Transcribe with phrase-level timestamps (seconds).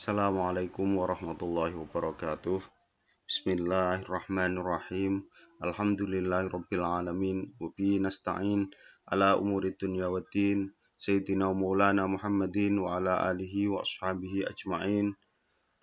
[0.00, 2.64] Assalamualaikum warahmatullahi wabarakatuh.
[3.28, 5.28] Bismillahirrahmanirrahim.
[5.60, 8.72] Alhamdulillahirabbil alamin wa bi nasta'in
[9.04, 10.72] ala umuri dunya waddin.
[10.96, 15.12] Sayyidina Maulana Muhammadin wa ala alihi wa ashabihi ajma'in.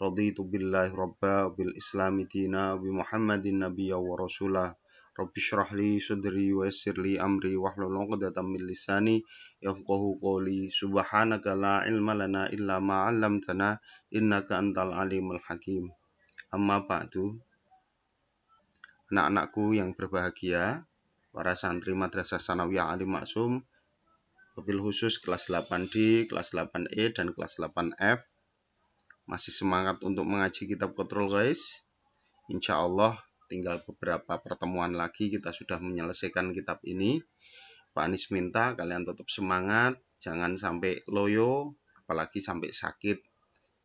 [0.02, 4.74] Raditu billahi rabba bil islami dina bi Muhammadin nabiyya wa rasulah.
[5.18, 9.26] Rabbi syrah li sadri wa yassir li amri wahlul 'uqdatam min lisani
[9.66, 10.70] yafqahu qawli.
[10.70, 13.82] Subhanaka la ilma lana illa ma 'allamtana
[14.14, 15.90] innaka antal alimul hakim.
[16.54, 17.34] Amma ba'du.
[19.10, 20.86] Anak-anakku yang berbahagia,
[21.34, 23.66] para santri Madrasah Sanawiyah Ali Maksum,
[24.54, 28.22] mobil khusus kelas 8D, kelas 8E, dan kelas 8F.
[29.26, 31.82] Masih semangat untuk mengaji kitab kontrol guys?
[32.54, 37.24] Insya Allah tinggal beberapa pertemuan lagi kita sudah menyelesaikan kitab ini.
[37.96, 41.74] Pak Anies minta kalian tetap semangat, jangan sampai loyo,
[42.06, 43.18] apalagi sampai sakit.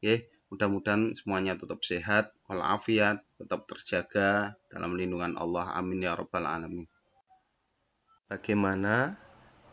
[0.02, 5.72] Oke, mudah-mudahan semuanya tetap sehat, walafiat, tetap terjaga dalam lindungan Allah.
[5.78, 6.84] Amin ya robbal alamin.
[8.28, 9.16] Bagaimana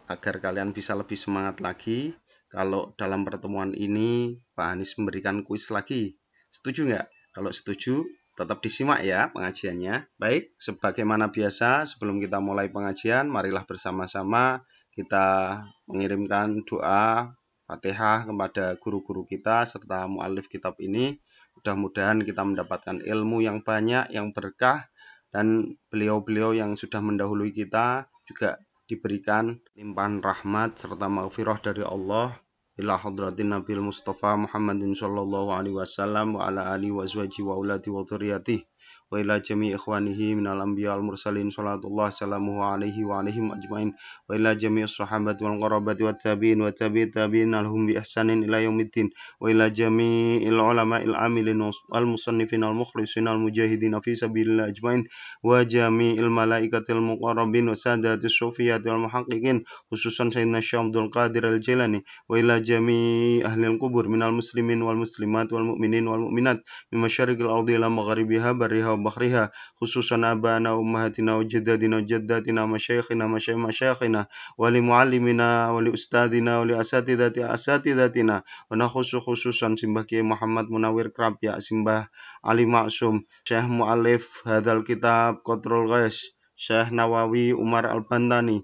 [0.07, 2.15] agar kalian bisa lebih semangat lagi?
[2.49, 6.17] Kalau dalam pertemuan ini Pak Anies memberikan kuis lagi,
[6.49, 7.07] setuju nggak?
[7.29, 8.09] Kalau setuju,
[8.39, 10.15] Tetap disimak ya pengajiannya.
[10.15, 14.63] Baik, sebagaimana biasa sebelum kita mulai pengajian, marilah bersama-sama
[14.95, 15.59] kita
[15.91, 17.35] mengirimkan doa
[17.67, 21.19] Fatihah kepada guru-guru kita serta mualif kitab ini.
[21.59, 24.87] Mudah-mudahan kita mendapatkan ilmu yang banyak, yang berkah
[25.35, 28.55] dan beliau-beliau yang sudah mendahului kita juga
[28.87, 32.33] diberikan limpahan rahmat serta maghfirah dari Allah
[32.79, 37.89] ila hadratin Nabil Mustafa Muhammadin sallallahu alaihi wasallam wa ala alihi wa azwaji wa auladi
[37.91, 38.63] wa dhurriyyatihi
[39.11, 43.93] وإلى جميع إخوانه من الأنبياء المرسلين صلاة الله وسلامه عليه وعليهم أجمعين
[44.29, 49.09] وإلى جميع الصحابة والقرابة والتابعين وتابعي التابعين لهم بإحسان إلى يوم الدين
[49.41, 55.03] وإلى جميع العلماء العاملين والمصنفين المخلصين المجاهدين في سبيل الله أجمعين
[55.43, 63.65] وجميع الملائكة المقربين وسادة الصوفية والمحققين خصوصا سيدنا الشيخ عبد القادر الجيلاني وإلى جميع أهل
[63.65, 69.51] القبور من المسلمين والمسلمات والمؤمنين والمؤمنات من مشارق الأرض إلى مغاربها برها بخرها
[69.81, 74.25] خصوصا أبانا وأمهاتنا وجدادنا وجداتنا ومشايخنا ومشايخنا
[74.57, 78.43] ولمعلمنا ولأستاذنا ولأساتذة أساتذتنا.
[78.71, 82.07] ونخص خصوصا سمبك محمد منور كرب يا سمبه
[82.45, 88.63] علي معصوم شيخ مؤلف هذا الكتاب كترول غيش شيخ نواوي عمر البنداني.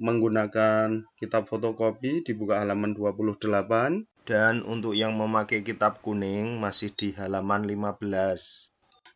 [0.00, 7.68] menggunakan kitab fotokopi dibuka halaman 28 dan untuk yang memakai kitab kuning masih di halaman
[7.68, 8.00] 15.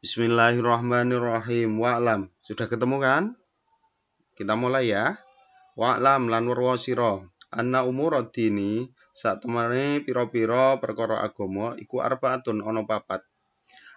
[0.04, 1.80] Bismillahirrahmanirrahim.
[1.80, 2.28] Wa'lam.
[2.44, 3.32] Sudah ketemu kan?
[4.36, 5.16] Kita mulai ya.
[5.80, 13.24] Wa'lam lan werwa sira anna umuradini sak temane pira-pira perkara agama iku arbaatun ana papat.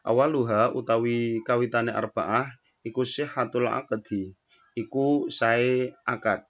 [0.07, 2.47] Awaluha utawi kawitane arbaah
[2.87, 4.39] iku sihhatul aqdi.
[4.79, 6.46] Iku sae akad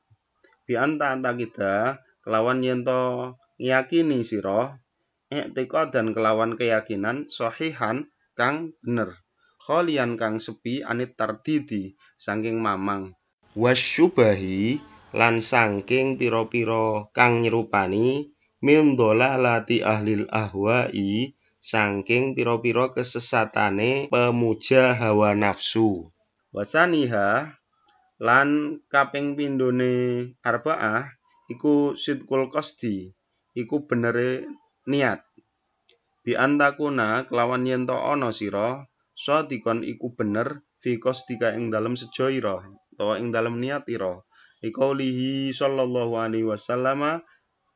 [0.68, 4.76] bianta anta kita kelawan yento ngiyakini sira
[5.32, 9.16] iktika dan kelawan keyakinan sahihan kang bener.
[9.64, 13.16] Kholian kang sepi anit tardidi saking mamang.
[13.58, 14.80] Wasyubahi
[15.12, 18.32] lan saking pira-pira kang nyerupani
[18.64, 26.12] mim lati ahlil ahwai saking pira-pira kesesatane pemuja hawa nafsu.
[26.56, 27.60] Wasaniha
[28.18, 31.06] lan kaping pindhone arbaah
[31.54, 33.14] iku sidqul qasdi
[33.54, 34.46] iku benere
[34.90, 35.22] niat.
[36.26, 38.84] Bi antakuna kelawan yen to ana sira
[39.16, 42.58] sadikon iku bener fi qasdika ing dalem sejo ira
[42.94, 44.18] utawa ing dalem niat ira.
[44.66, 47.22] Liqaulihi sallallahu alaihi wasallam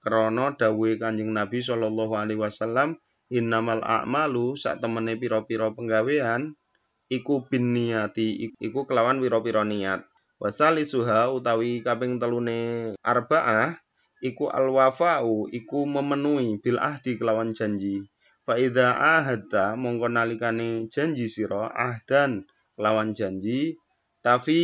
[0.01, 2.97] krana dawuhe Kanjeng Nabi sallallahu alaihi wasallam
[3.29, 6.57] innamal a'malu sak temene pira-pira penggawean
[7.07, 10.01] iku bin niati iku kelawan pira-pira niat
[10.41, 13.77] Wasali suha utawi kaping telune arba'ah
[14.25, 18.09] iku alwafa'u iku memenuhi bil ahdi kelawan janji.
[18.41, 22.41] Fa idza ahadta mongko nalikane janji sira ahdan
[22.73, 23.77] kelawan janji
[24.25, 24.59] tapi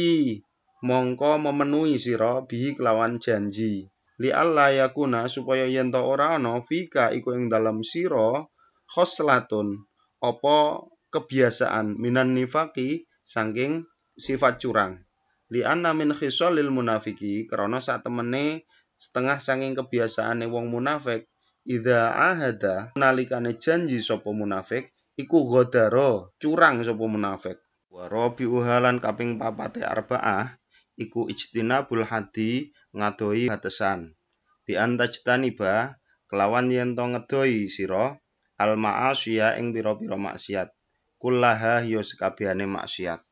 [0.82, 3.86] mongko memenuhi sira bihi kelawan janji.
[4.18, 8.50] Li alla yakuna supaya yen ora ana fika iku ing dalam sira
[8.90, 9.78] khoslatun
[10.26, 10.82] apa
[11.14, 13.86] kebiasaan minan nifaki saking
[14.18, 15.07] sifat curang.
[15.54, 18.68] Li anna min khisalil munafiki krana sak temene
[19.00, 21.28] setengah saking kebiasaan wong munafik
[21.68, 24.88] Ida ahada nalikane janji sapa munafik
[25.20, 27.60] iku godaro curang sapa munafik.
[27.92, 30.48] Wa rabi uhalan kaping papate arbaah
[30.96, 34.16] iku ijtinabul hadi ngadoi batesan.
[34.64, 36.00] Bi antajtaniba
[36.32, 38.16] kelawan yen to ngedoi sira
[38.56, 40.72] al ma'asiya ing pira-pira maksiat.
[41.20, 43.27] Kullaha ya sekabehane maksiat.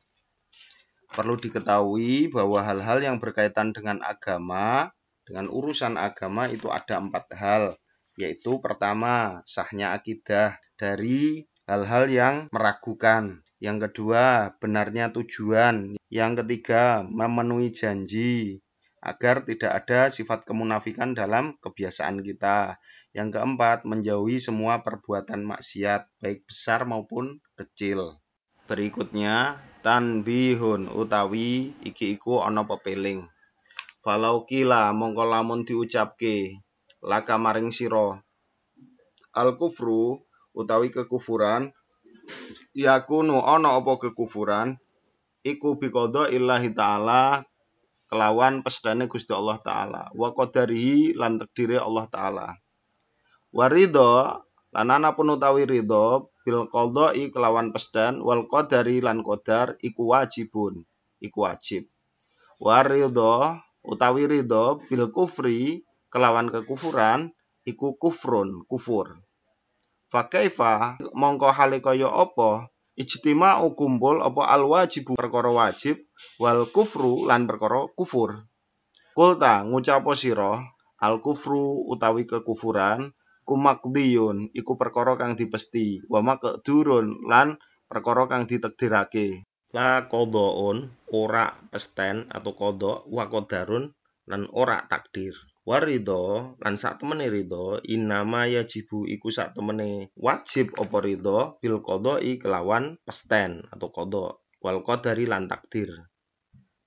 [1.16, 4.92] Perlu diketahui bahwa hal-hal yang berkaitan dengan agama,
[5.24, 7.74] dengan urusan agama itu ada empat hal
[8.16, 13.44] yaitu pertama sahnya akidah dari hal-hal yang meragukan.
[13.60, 15.96] Yang kedua, benarnya tujuan.
[16.12, 18.60] Yang ketiga, memenuhi janji
[19.00, 22.76] agar tidak ada sifat kemunafikan dalam kebiasaan kita.
[23.16, 28.20] Yang keempat, menjauhi semua perbuatan maksiat, baik besar maupun kecil.
[28.66, 33.30] Berikutnya, tanbihun utawi iki iku ana pepeling.
[34.02, 36.58] Falau kila mongko lamun diucapke
[36.98, 38.18] laka maring siro
[39.30, 40.18] al kufru
[40.50, 41.70] utawi kekufuran
[42.74, 44.82] yakunu ana apa kekufuran?
[45.46, 47.46] Iku biqadha illahi taala
[48.10, 50.02] kelawan pesdane Gusti Allah taala.
[50.10, 52.48] Wa qadarihi lan takdire Allah taala.
[53.54, 54.42] Warido
[54.74, 60.86] lan ana pun utawi ridho bil qadai kelawan pesdan wal qadari lan qadar iku wajibun
[61.18, 61.90] iku wajib.
[62.62, 67.34] Warido utawi ridho bil kufri kelawan kekufuran
[67.66, 69.18] iku kufrun kufur.
[70.06, 72.70] Fakaifa mongko hale kaya apa?
[72.94, 75.98] Ijtima kumpul apa al wajibu perkara wajib
[76.38, 78.46] wal kufru lan perkara kufur.
[79.18, 80.62] Kulta ngucapo sira?
[81.02, 83.12] Al kufru utawi kekufuran
[83.46, 86.02] kumakdiyun iku perkara kang dipesti.
[86.10, 87.56] Wa makdurun lan
[87.86, 89.46] perkara kang ditakdirake.
[89.70, 93.94] La qadaun ora pesten atau kodok wa qadarun
[94.26, 95.34] lan ora takdir.
[95.66, 102.38] Warido lan sak temene ridho inama yajibu iku sak temene wajib apa ridho bil qadai
[102.38, 105.90] kelawan pesten atau kodok wal qadari lan takdir.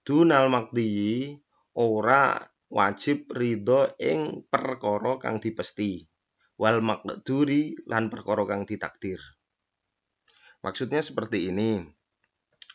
[0.08, 1.36] Dunal makdi
[1.76, 2.40] ora
[2.72, 6.09] wajib ridho ing perkara kang dipesti
[6.60, 9.24] wal makduri lan perkara kang ditakdir
[10.60, 11.80] maksudnya seperti ini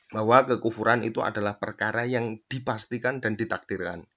[0.08, 4.08] bahwa kekufuran itu adalah perkara yang dipastikan dan ditakdirkan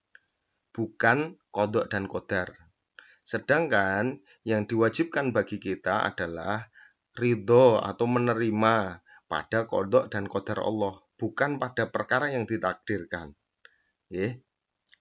[0.77, 2.53] bukan kodok dan kodar.
[3.25, 6.69] Sedangkan yang diwajibkan bagi kita adalah
[7.17, 13.33] ridho atau menerima pada kodok dan kodar Allah, bukan pada perkara yang ditakdirkan.
[14.13, 14.37] Ya,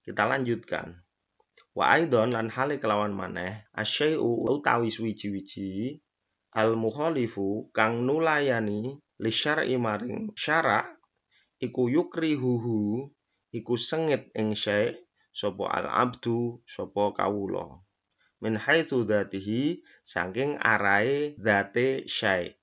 [0.01, 1.06] kita lanjutkan.
[1.77, 6.01] Wa aidon lan hale kelawan maneh asyai'u utawi wiji-wiji
[6.57, 10.81] al mukhalifu kang nulayani li syar'i maring syara
[11.61, 13.05] iku yukrihuhu
[13.53, 14.97] iku sengit ing syai'
[15.29, 17.85] sapa al abdu sapa kawula.
[18.41, 22.57] Min haitsu dzatihi saking arae dzate syai.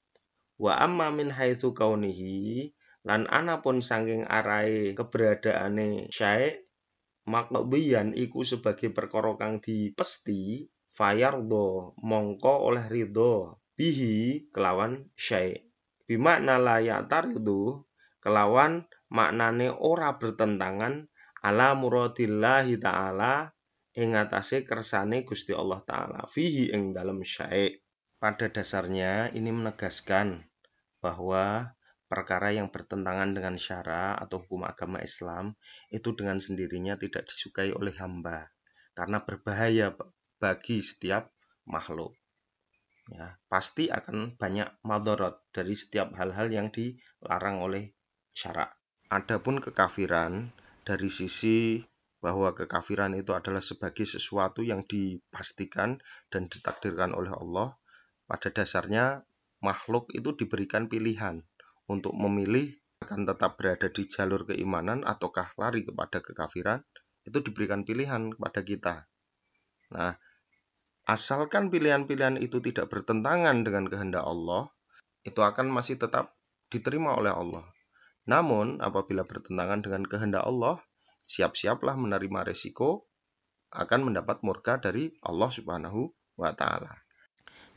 [0.58, 2.74] Wa amma min haitsu kaunihi
[3.06, 6.63] lan anapun saking arae keberadaane syai
[7.24, 15.58] maqdiyan iku sebagai perkara kang dipesti fayardo mongko oleh ridho bihi kelawan syai.
[16.04, 17.82] Bimakna la ya'taridu
[18.20, 21.08] kelawan maknane ora bertentangan
[21.44, 23.52] ala muradillahi ta'ala
[23.94, 24.16] ing
[24.66, 27.78] kersane Gusti Allah taala fihi ing dalam syai'
[28.18, 30.42] pada dasarnya ini menegaskan
[30.98, 31.76] bahwa
[32.14, 35.58] perkara yang bertentangan dengan syara atau hukum agama Islam
[35.90, 38.54] itu dengan sendirinya tidak disukai oleh hamba
[38.94, 39.90] karena berbahaya
[40.38, 41.34] bagi setiap
[41.66, 42.14] makhluk.
[43.10, 47.98] Ya, pasti akan banyak madorot dari setiap hal-hal yang dilarang oleh
[48.30, 48.70] syara.
[49.10, 50.54] Adapun kekafiran
[50.86, 51.82] dari sisi
[52.22, 55.98] bahwa kekafiran itu adalah sebagai sesuatu yang dipastikan
[56.30, 57.76] dan ditakdirkan oleh Allah,
[58.24, 59.26] pada dasarnya
[59.60, 61.44] makhluk itu diberikan pilihan
[61.90, 62.72] untuk memilih
[63.04, 66.80] akan tetap berada di jalur keimanan ataukah lari kepada kekafiran,
[67.28, 68.94] itu diberikan pilihan kepada kita.
[69.92, 70.16] Nah,
[71.04, 74.72] asalkan pilihan-pilihan itu tidak bertentangan dengan kehendak Allah,
[75.24, 76.32] itu akan masih tetap
[76.72, 77.64] diterima oleh Allah.
[78.24, 80.80] Namun, apabila bertentangan dengan kehendak Allah,
[81.28, 83.08] siap-siaplah menerima resiko
[83.74, 86.08] akan mendapat murka dari Allah Subhanahu
[86.40, 87.04] wa taala.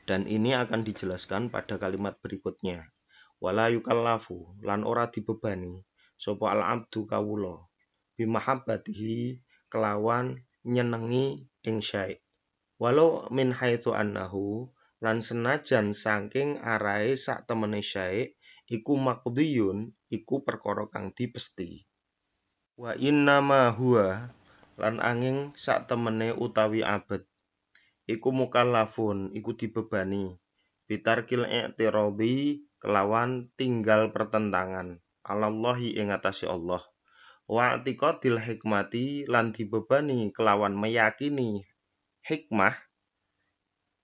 [0.07, 2.95] Dan ini akan dijelaskan pada kalimat berikutnya.
[3.44, 5.86] Wala yukallafu lan ora dibebani
[6.17, 7.56] sapa al abdu kawula.
[8.17, 9.38] Bimahabbatihi
[9.70, 12.17] kelawan nyenengi ing syai.
[12.82, 14.70] Walau min haitsu annahu
[15.06, 18.34] lan senajan saking arahe sak temene syaik
[18.65, 21.86] iku maqdiyun iku perkara kang dipesti.
[22.77, 24.34] Wa inna ma huwa
[24.82, 27.25] lan angin sak temene utawi abet
[28.10, 30.34] iku mukallafun iku dibebani.
[30.88, 35.01] Bitarkil i'tiradi kelawan tinggal pertentangan.
[35.25, 36.81] Alallahi ing Allah.
[37.48, 41.63] Wa i'tiqadil hikmati lan dibebani kelawan meyakini
[42.24, 42.75] hikmah.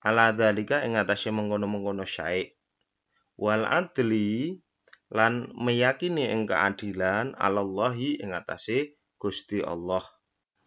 [0.04, 2.60] Ala dalika ing atase mengkono-mengkono syaik
[3.40, 4.62] wal adli
[5.10, 10.04] lan meyakini ing keadilan alallahi ing atase Gusti Allah.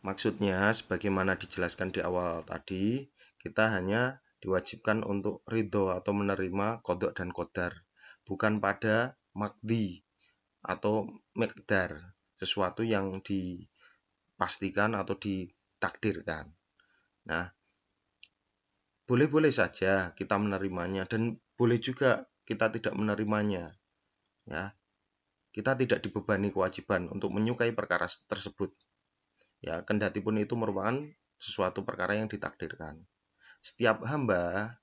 [0.00, 3.10] Maksudnya sebagaimana dijelaskan di awal tadi
[3.42, 7.85] kita hanya diwajibkan untuk ridho atau menerima kodok dan kodar
[8.26, 10.02] bukan pada makdi
[10.66, 11.06] atau
[11.38, 11.95] mikdar
[12.37, 16.50] sesuatu yang dipastikan atau ditakdirkan
[17.26, 17.54] nah
[19.06, 23.75] boleh-boleh saja kita menerimanya dan boleh juga kita tidak menerimanya.
[24.47, 24.75] Ya.
[25.50, 28.71] Kita tidak dibebani kewajiban untuk menyukai perkara tersebut.
[29.64, 31.00] Ya, kendati pun itu merupakan
[31.40, 33.02] sesuatu perkara yang ditakdirkan.
[33.64, 34.76] Setiap hamba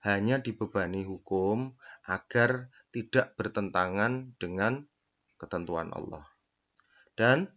[0.00, 1.76] hanya dibebani hukum
[2.08, 4.88] agar tidak bertentangan dengan
[5.36, 6.24] ketentuan Allah.
[7.16, 7.52] Dan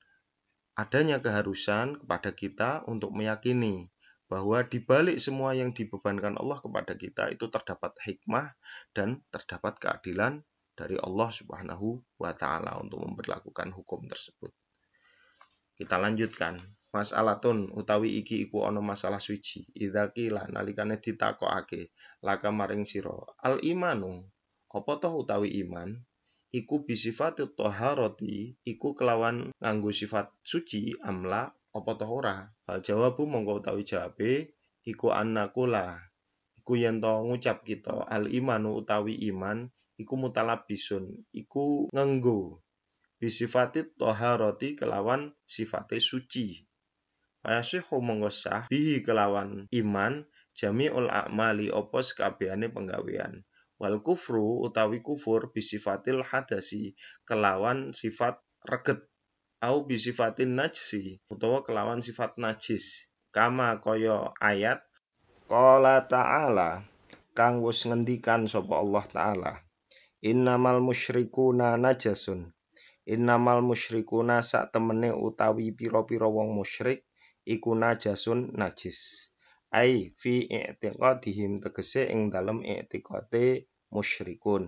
[0.76, 3.88] adanya keharusan kepada kita untuk meyakini
[4.28, 8.58] bahwa di balik semua yang dibebankan Allah kepada kita itu terdapat hikmah
[8.96, 10.42] dan terdapat keadilan
[10.74, 14.50] dari Allah Subhanahu wa taala untuk memperlakukan hukum tersebut.
[15.78, 16.58] Kita lanjutkan.
[16.94, 19.66] Masalatun utawi iki iku ana masalah suci.
[19.74, 21.90] Idza qila nalikane ditakokake
[22.22, 23.18] laka maring sira.
[23.42, 24.22] Al imanu
[24.70, 25.90] apa toh utawi iman?
[26.54, 33.66] Iku bisifatit toharoti iku kelawan nganggo sifat suci amla apa toh ora hal jawabu mongko
[33.66, 34.54] utawi jawabe
[34.86, 35.98] iku anakula
[36.62, 39.66] iku yen to ngucap kita al imanu utawi iman
[39.98, 42.62] iku mutalabisun iku ngenggo
[43.18, 46.70] bisifatit toharoti kelawan sifate suci
[47.44, 50.24] Fayasihu mongko sah bihi kelawan iman
[50.56, 53.44] jami'ul a'mali opo sekabehane penggawean?
[53.76, 56.96] Wal kufru utawi kufur bisifatil hadasi
[57.28, 59.04] kelawan sifat reget
[59.60, 63.12] au bisifatin najsi utawa kelawan sifat najis.
[63.36, 64.80] Kama kaya ayat
[65.52, 66.88] qala ta'ala
[67.36, 69.54] kang wis ngendikan sapa Allah taala
[70.24, 72.56] innamal musyrikuna najasun
[73.04, 77.04] innamal musyrikuna sak temene utawi pira-pira wong musyrik
[77.46, 79.30] iku najasun najis
[79.72, 84.64] ai fi i'tiqadihim tegese ing dalem i'tiqate musyrikun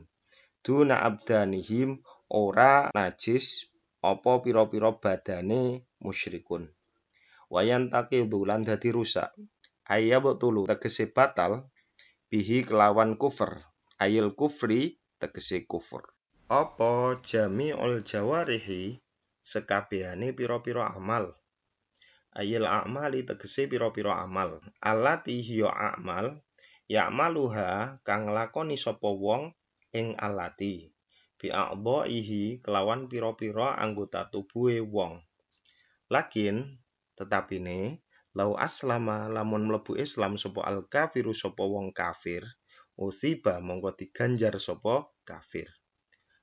[0.65, 2.01] duna abdanihim
[2.33, 3.69] ora najis
[4.01, 6.69] apa pira-pira badane musyrikun.
[7.53, 9.33] Wayan takidu lan dadi rusak.
[9.85, 11.69] Ayya tulu tegese batal
[12.29, 13.61] bihi kelawan kufur.
[14.01, 16.05] Ayil kufri tegese kufur.
[16.49, 19.01] Apa jami'ul jawarihi
[19.41, 21.33] sekabehane pira-pira amal.
[22.35, 24.59] Ayil a'mali tegese pira-pira amal.
[24.83, 26.43] Alati hiya amal
[26.91, 29.55] ya'maluha kang lakoni sapa wong
[29.95, 30.91] ing alati
[31.39, 35.23] bi'a'dha'ihi kelawan pira-pira anggota tubuhe wong.
[36.11, 36.75] Lakin
[37.15, 38.03] tetapine
[38.35, 42.43] lau aslama lamun mlebu Islam sapa al kafiru sapa wong kafir
[42.99, 45.71] usiba mongko diganjar sapa kafir.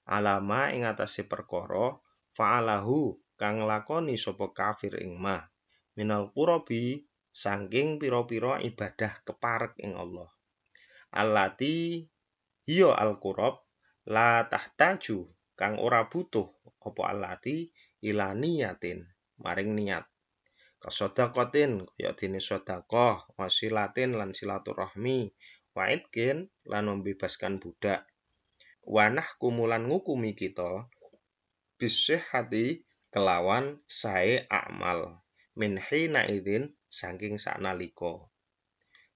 [0.08, 2.00] Alama ing atase perkara
[2.32, 5.51] fa'alahu kang lakoni sapa kafir ing ma
[5.96, 10.28] minal qurabi saking pira-pira ibadah keparek ing Allah.
[11.12, 12.04] Allati
[12.68, 13.60] hiya al-qurab
[14.08, 16.48] la tahtaju kang ora butuh
[16.82, 17.70] apa alati
[18.02, 19.04] ila niyatin
[19.38, 20.04] maring niat.
[20.82, 25.30] Kasodakotin kaya dene sedekah wasilatin lan silaturahmi
[25.78, 28.02] waidkin lan membebaskan budak.
[28.82, 30.90] Wanah kumulan ngukumi kita
[32.34, 32.82] hati
[33.14, 35.21] kelawan sae amal
[35.58, 38.24] min hina idin saking saknalika.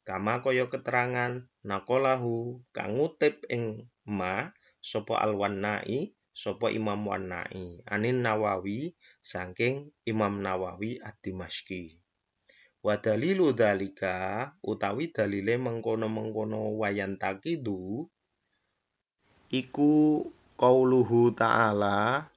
[0.06, 8.94] Kama kaya keterangan nakolahu kang ngutip ing ma sapa al-Wannai sapa Imam Wannai anin Nawawi
[9.18, 11.98] saking Imam Nawawi ad-Dimashqi.
[12.86, 18.06] Wa dalilu dalika utawi dalile mengkono-mengkono wayan takidu
[19.50, 20.22] iku
[20.54, 22.30] qauluhu ta'ala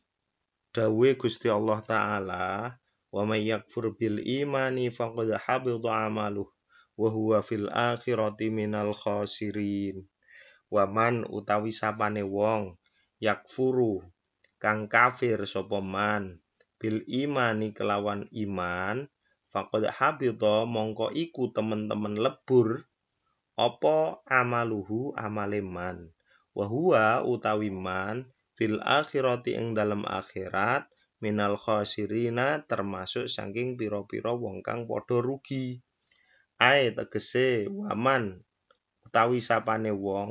[0.74, 2.79] dawe Gusti Allah taala
[3.10, 6.50] wa may yakfur bil imani faqad habita amaluh
[7.00, 10.06] wa huwa fil akhirati minal khasirin.
[10.70, 12.78] Waman utawi sapane wong
[13.18, 14.06] yakfuru
[14.62, 16.38] kang kafir sapa man
[16.78, 19.10] bil imani kelawan iman
[19.50, 22.86] faqad habita mongko iku temen-temen lebur
[23.58, 26.13] apa amaluhu amaleman
[26.54, 30.86] wa huwa utawi man fil akhirati ing dalam akhirat
[31.24, 35.66] minal khosirina termasuk saking piro-piro wong kang padha rugi
[36.70, 37.48] ae tegese
[37.80, 38.24] waman
[39.06, 40.30] utawi sapane wong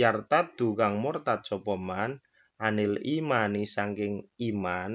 [0.00, 2.10] yartadu kang murtad sapa man
[2.66, 4.14] anil imani saking
[4.48, 4.90] iman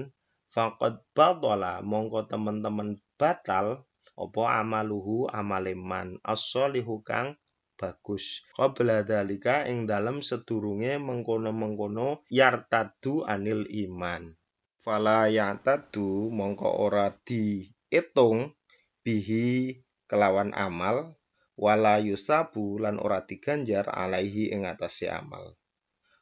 [0.54, 3.68] faqad batala mongko temen-temen batal
[4.16, 7.36] apa amaluhu amaleman as-solihu kang
[7.76, 8.48] bagus.
[8.56, 14.32] Qabla dalika ing dalem sedurunge mengkono-mengkono yartadu anil iman.
[14.86, 18.54] Fala yartadu mongko ora diitung
[19.02, 21.10] bihi kelawan amal
[21.58, 25.58] wala yusabu lan ora diganjar alaihi ing atase amal.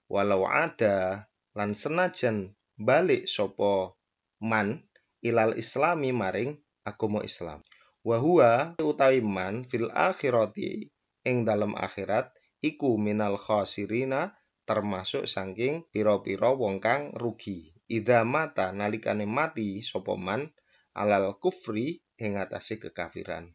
[0.07, 3.99] Walau ada lan senajan balik sapa
[4.39, 4.79] man
[5.19, 6.55] ilal islami maring
[6.87, 7.59] agama Islam.
[8.07, 10.87] Wahua utawi man fil akhirati
[11.27, 12.31] ing dalam akhirat
[12.63, 14.31] iku minal khasirina
[14.63, 17.72] termasuk saking pira-pira wong kang rugi.
[17.87, 20.47] Ida mata nalikane mati sapa man
[20.95, 23.51] alal kufri ing atase kekafiran.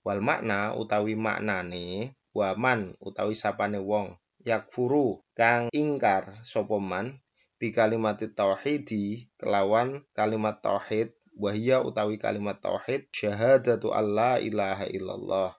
[0.00, 7.20] Wal makna utawi maknane waman utawi sapane wong yakfuru kang ingkar sapa man
[7.60, 15.52] bi kalimat tauhidi kelawan kalimat tauhid wahia utawi kalimat tauhid syahadatu alla ilaha illallah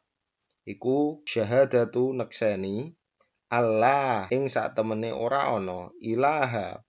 [0.66, 2.98] iku syahadatu nekseni
[3.54, 6.82] Allah ing sak temene ora ana ilaha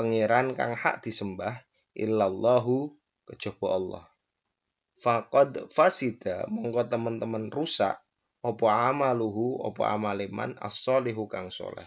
[0.00, 1.52] pangeran kang hak disembah
[1.92, 2.88] illallahu
[3.28, 4.04] kejaba Allah.
[4.96, 8.00] Faqad fasida mongko teman-teman rusak
[8.40, 11.84] apa amaluhu apa amaleman as-solihu kang soleh.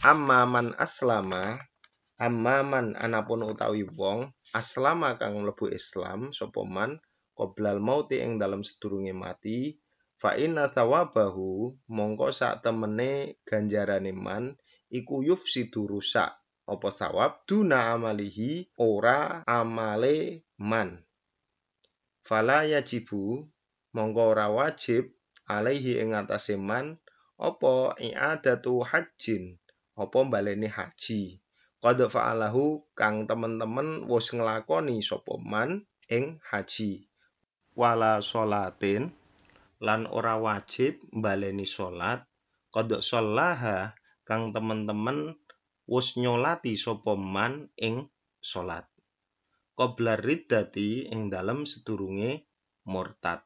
[0.00, 1.60] Amma man aslama
[2.16, 6.96] amma man anapun utawi wong aslama kang mlebu Islam sapa man
[7.36, 9.76] qoblal mauti ing dalam sedurunge mati
[10.16, 14.56] fa inna thawabahu mongko sak temene ganjarane man
[14.88, 17.42] iku yufsidu rusak apa sawab?
[17.48, 21.02] Duna amalihi ora amale man.
[22.22, 23.42] Fala yajibu
[23.92, 25.10] mongko ora wajib
[25.50, 27.02] alaihi ing atase man
[27.42, 29.58] apa i'adatu hajjin?
[29.92, 31.42] Apa baleni haji?
[31.82, 37.10] Qad fa'alahu kang temen-temen wis nglakoni sapa man ing haji.
[37.74, 39.10] Wala sholatin
[39.82, 42.22] lan ora wajib mbaleni salat
[42.70, 45.41] kodok sholaha kang temen-temen
[45.92, 48.08] wis nyolati sapa man ing
[48.40, 48.88] salat
[49.78, 52.48] qabla riddati ing dalem sedurunge
[52.88, 53.44] murtad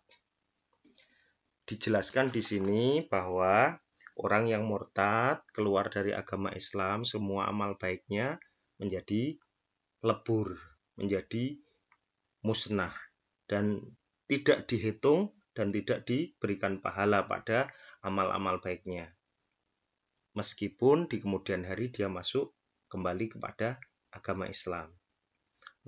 [1.66, 3.74] dijelaskan di sini bahwa
[4.22, 8.38] orang yang murtad keluar dari agama Islam semua amal baiknya
[8.78, 9.34] menjadi
[10.06, 10.54] lebur
[10.94, 11.58] menjadi
[12.46, 12.94] musnah
[13.50, 13.82] dan
[14.30, 17.72] tidak dihitung dan tidak diberikan pahala pada
[18.04, 19.15] amal-amal baiknya.
[20.36, 22.52] Meskipun di kemudian hari dia masuk
[22.92, 23.80] kembali kepada
[24.12, 24.92] agama Islam.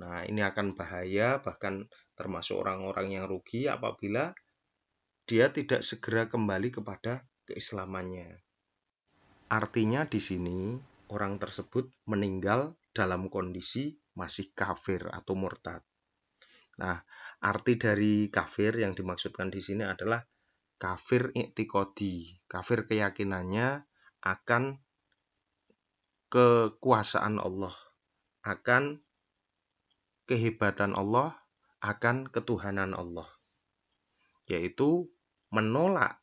[0.00, 1.84] Nah, ini akan bahaya bahkan
[2.16, 4.32] termasuk orang-orang yang rugi apabila
[5.28, 8.40] dia tidak segera kembali kepada keislamannya.
[9.52, 10.80] Artinya di sini
[11.12, 15.84] orang tersebut meninggal dalam kondisi masih kafir atau murtad.
[16.78, 17.02] Nah,
[17.42, 20.22] arti dari kafir yang dimaksudkan di sini adalah
[20.78, 22.38] kafir iktikodi.
[22.46, 23.82] Kafir keyakinannya
[24.28, 24.76] akan
[26.28, 27.72] kekuasaan Allah,
[28.44, 29.00] akan
[30.28, 31.32] kehebatan Allah,
[31.80, 33.28] akan ketuhanan Allah.
[34.44, 35.08] Yaitu
[35.48, 36.20] menolak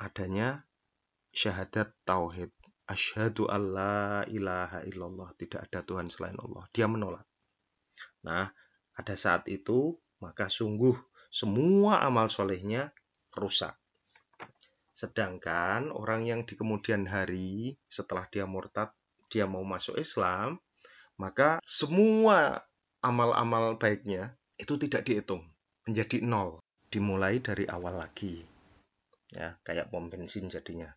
[0.00, 0.64] adanya
[1.36, 2.48] syahadat tauhid.
[2.84, 6.68] Asyhadu alla ilaha illallah, tidak ada Tuhan selain Allah.
[6.76, 7.24] Dia menolak.
[8.20, 8.52] Nah,
[8.92, 10.92] pada saat itu, maka sungguh
[11.32, 12.92] semua amal solehnya
[13.32, 13.72] rusak.
[14.94, 18.94] Sedangkan orang yang di kemudian hari setelah dia murtad,
[19.26, 20.62] dia mau masuk Islam,
[21.18, 22.62] maka semua
[23.02, 25.42] amal-amal baiknya itu tidak dihitung,
[25.84, 26.62] menjadi nol,
[26.94, 28.46] dimulai dari awal lagi.
[29.34, 30.94] Ya, kayak pom bensin jadinya.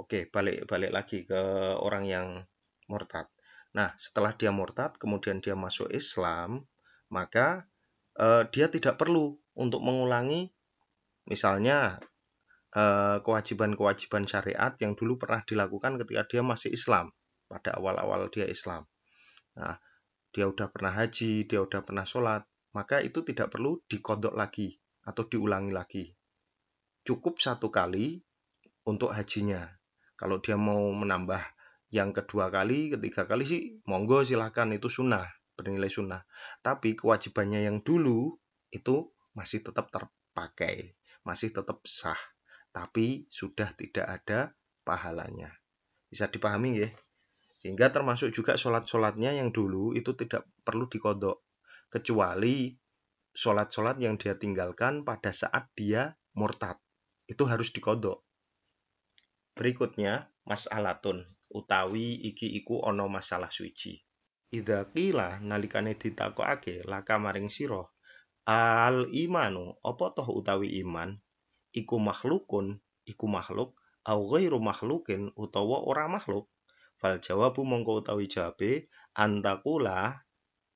[0.00, 1.40] Oke, balik balik lagi ke
[1.76, 2.26] orang yang
[2.88, 3.28] murtad.
[3.76, 6.64] Nah, setelah dia murtad, kemudian dia masuk Islam,
[7.12, 7.68] maka
[8.16, 10.48] eh, dia tidak perlu untuk mengulangi,
[11.28, 12.00] misalnya
[13.26, 17.10] kewajiban-kewajiban syariat yang dulu pernah dilakukan ketika dia masih Islam,
[17.50, 18.86] pada awal-awal dia Islam.
[19.58, 19.76] Nah,
[20.30, 25.26] dia udah pernah haji, dia udah pernah sholat, maka itu tidak perlu dikodok lagi atau
[25.26, 26.04] diulangi lagi.
[27.02, 28.22] Cukup satu kali
[28.86, 29.66] untuk hajinya.
[30.14, 31.40] Kalau dia mau menambah
[31.90, 35.26] yang kedua kali, ketiga kali sih monggo silahkan itu sunnah,
[35.58, 36.22] bernilai sunnah.
[36.62, 38.38] Tapi kewajibannya yang dulu
[38.70, 40.94] itu masih tetap terpakai,
[41.26, 42.18] masih tetap sah.
[42.70, 45.50] Tapi sudah tidak ada pahalanya.
[46.10, 46.90] Bisa dipahami ya?
[47.60, 51.44] Sehingga termasuk juga sholat-sholatnya yang dulu itu tidak perlu dikodok.
[51.92, 52.72] Kecuali
[53.36, 56.78] sholat-sholat yang dia tinggalkan pada saat dia murtad.
[57.28, 58.24] Itu harus dikodok.
[59.54, 61.26] Berikutnya, mas'alatun.
[61.50, 63.98] Utawi iki iku ono masalah suci.
[64.50, 67.86] Idza qila nalikane ditakokake laka maring sira
[68.50, 71.14] al imanu apa toh utawi iman
[71.72, 73.74] iku makhlukun iku makhluk
[74.06, 76.48] au ghairu makhlukin utawa ora makhluk.
[77.00, 80.24] Fal jawabu mongko utawi jawabe antakula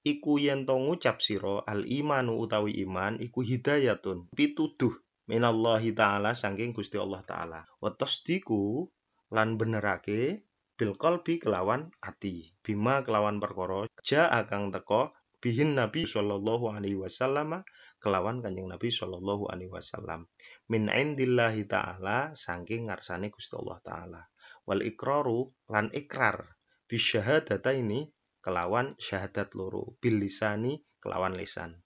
[0.04, 4.92] iku yen to ngucap sira al imanu utawi iman iku hidayatun pituduh
[5.28, 7.60] minallahi taala saking Gusti Allah taala.
[7.80, 8.88] Wa tasdiku
[9.32, 16.96] lan benerake bil kelawan ati bima kelawan perkara ja akang teko bihin Nabi Shallallahu Alaihi
[16.96, 17.60] Wasallam
[18.00, 20.24] kelawan kanjeng Nabi Shallallahu Alaihi Wasallam.
[20.72, 24.20] Min indillahi taala saking ngarsane Gusti Allah taala.
[24.64, 26.56] Wal ikraru lan ikrar.
[26.88, 28.08] Bisyahadata ini
[28.40, 31.76] kelawan syahadat loro bil lisani kelawan lisan.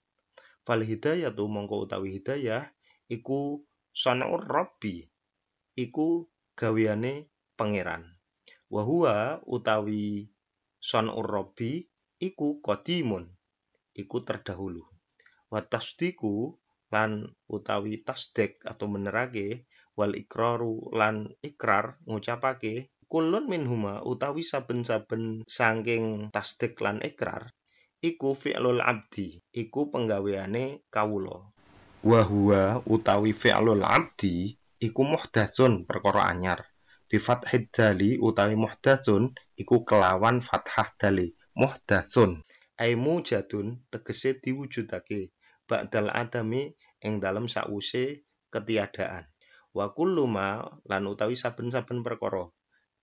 [0.63, 2.63] Fal hidayatu mongko utawi hidayah
[3.11, 3.59] iku
[3.91, 5.03] sanaur rabbi
[5.75, 7.27] iku gaweane
[7.59, 8.07] pangeran.
[8.71, 8.87] Wa
[9.43, 10.31] utawi
[10.79, 11.83] sanaur rabbi
[12.23, 13.38] iku qadimun
[13.95, 14.83] iku terdahulu.
[15.49, 16.57] Wa tasdiku
[16.89, 26.29] lan utawi tasdek atau menerake wal ikraru lan ikrar ngucapake kulun minhuma utawi saben-saben sangking
[26.33, 27.53] tasdek lan ikrar
[27.99, 31.51] iku fi'lul abdi iku penggaweane kawula.
[32.05, 36.63] Wa huwa utawi fi'lul abdi iku muhdatsun perkara anyar.
[37.09, 42.45] Bi fathid dali utawi muhdatsun iku kelawan fathah dali muhdatsun
[42.79, 45.35] aimu jadun tegese diwujudake
[45.67, 46.71] ba'dal adami
[47.05, 49.27] ing dalem sause ketiadaan.
[49.75, 52.49] Wa kullu ma lan utawi saben-saben perkara.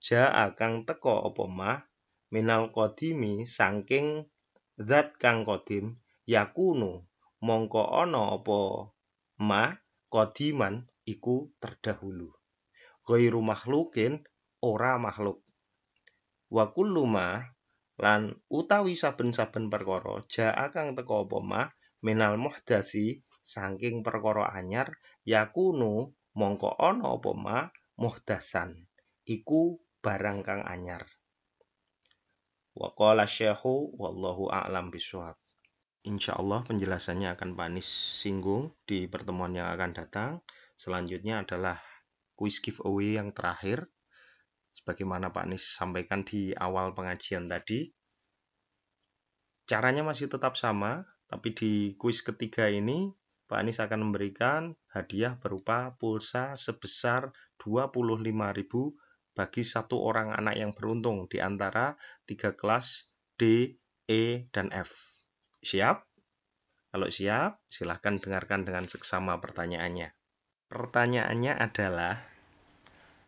[0.02, 1.70] Ja kang teka apa ma
[2.34, 4.26] minal qadimi saking
[4.80, 7.06] zat kang qadim yakunu.
[7.46, 8.90] Mongko ana apa
[9.44, 9.62] ma
[10.10, 12.32] qadiman iku terdahulu.
[13.06, 14.24] Ghairu makhlukin
[14.58, 15.44] ora makhluk.
[16.50, 17.38] Wa kullu ma
[17.96, 21.68] lan utawi saben-saben perkara jaa kang teka apa mah
[22.04, 24.92] minal muhdasi saking perkara anyar
[25.24, 27.64] yakunu mongko ana apa mah
[27.96, 28.76] muhdasan
[29.24, 31.02] iku barang kang anyar.
[32.76, 35.34] Wa qala syekhu wallahu a'lam bishawab.
[36.06, 37.88] Insyaallah penjelasannya akan panis
[38.22, 40.30] singgung di pertemuan yang akan datang.
[40.78, 41.80] Selanjutnya adalah
[42.38, 43.90] quiz giveaway yang terakhir
[44.76, 47.88] sebagaimana Pak Nis sampaikan di awal pengajian tadi.
[49.64, 53.10] Caranya masih tetap sama, tapi di kuis ketiga ini
[53.46, 57.30] Pak Anies akan memberikan hadiah berupa pulsa sebesar
[57.62, 58.34] 25.000
[59.38, 61.94] bagi satu orang anak yang beruntung di antara
[62.26, 63.06] tiga kelas
[63.38, 63.74] D,
[64.10, 65.22] E, dan F.
[65.62, 66.02] Siap?
[66.90, 70.10] Kalau siap, silahkan dengarkan dengan seksama pertanyaannya.
[70.66, 72.18] Pertanyaannya adalah,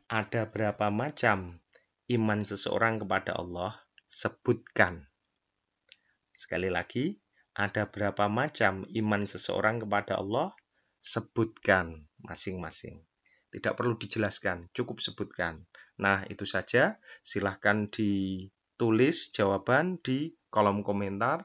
[0.08, 1.60] ada berapa macam
[2.08, 3.76] iman seseorang kepada Allah?
[4.08, 5.04] Sebutkan.
[6.32, 7.20] Sekali lagi,
[7.52, 10.56] ada berapa macam iman seseorang kepada Allah?
[10.96, 13.04] Sebutkan masing-masing.
[13.52, 15.68] Tidak perlu dijelaskan, cukup sebutkan.
[16.00, 16.96] Nah, itu saja.
[17.20, 21.44] Silahkan ditulis jawaban di kolom komentar,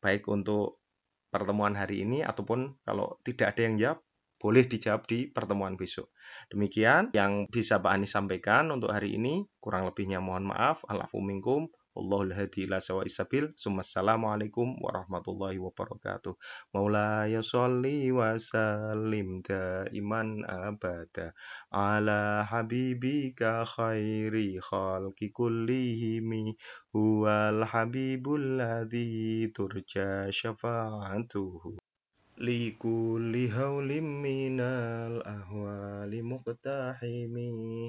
[0.00, 0.80] baik untuk
[1.28, 4.00] pertemuan hari ini ataupun kalau tidak ada yang jawab,
[4.40, 6.08] boleh dijawab di pertemuan besok.
[6.48, 9.44] Demikian yang bisa Pak Anies sampaikan untuk hari ini.
[9.60, 10.88] Kurang lebihnya mohon maaf.
[10.88, 11.68] Alafu minkum.
[11.90, 13.52] Allahul hadi ila sawa isabil.
[13.52, 16.38] Assalamualaikum warahmatullahi wabarakatuh.
[16.72, 21.36] Maulaya sholli wa sallim daiman abada
[21.68, 26.54] ala habibika khairi khalqi kullihimi
[26.94, 31.89] huwal habibul ladzi turja syafa'atuhu
[32.40, 37.88] لكل هول من الأهوال مقتحمي